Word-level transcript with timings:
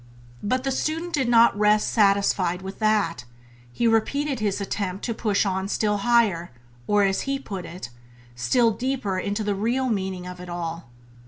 But 0.41 0.63
the 0.63 0.71
student 0.71 1.13
did 1.13 1.29
not 1.29 1.55
rest 1.55 1.87
satisfied 1.91 2.63
with 2.63 2.79
that: 2.79 3.23
he 3.71 3.85
repeated 3.87 4.39
his 4.39 4.59
attempt 4.59 5.05
to 5.05 5.13
push 5.13 5.45
on 5.45 5.67
still 5.67 5.97
higher, 5.97 6.49
or 6.87 7.03
(as 7.03 7.21
he 7.29 7.37
put 7.37 7.67
it) 7.67 7.91
still 8.35 8.71
deeper 8.71 9.19
into 9.19 9.43
the 9.43 9.53
real 9.53 9.89
meaning 9.89 10.25
of 10.25 10.39
it 10.39 10.49
all. 10.49 10.89